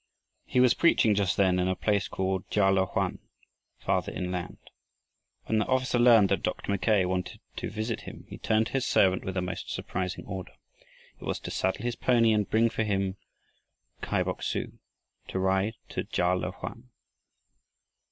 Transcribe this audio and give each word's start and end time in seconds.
He 0.47 0.59
was 0.59 0.73
preaching 0.73 1.13
just 1.13 1.37
then 1.37 1.59
in 1.59 1.67
a 1.67 1.75
place 1.75 2.07
called 2.07 2.43
Ka 2.49 2.69
le 2.69 2.87
oan, 2.87 3.19
farther 3.77 4.11
inland. 4.11 4.57
When 5.45 5.59
the 5.59 5.67
officer 5.67 5.99
learned 5.99 6.29
that 6.29 6.41
Dr. 6.41 6.71
Mackay 6.71 7.05
wanted 7.05 7.39
to 7.57 7.69
visit 7.69 8.01
him 8.01 8.25
he 8.27 8.39
turned 8.39 8.65
to 8.65 8.73
his 8.73 8.87
servant 8.87 9.23
with 9.23 9.37
a 9.37 9.43
most 9.43 9.69
surprising 9.71 10.25
order. 10.25 10.53
It 11.19 11.25
was 11.25 11.37
to 11.41 11.51
saddle 11.51 11.83
his 11.83 11.95
pony 11.95 12.33
and 12.33 12.49
bring 12.49 12.71
him 12.71 13.13
for 13.13 14.01
Kai 14.07 14.23
Bok 14.23 14.41
su 14.41 14.79
to 15.27 15.37
ride 15.37 15.75
to 15.89 16.03
Ka 16.03 16.33
le 16.33 16.51
oan. 16.51 16.89